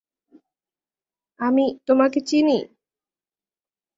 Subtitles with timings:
[1.39, 2.57] আমি তোমাকে চিনি!